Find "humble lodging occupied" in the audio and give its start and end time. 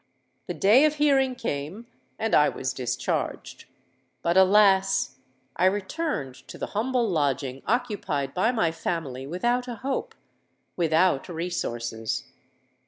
6.73-8.33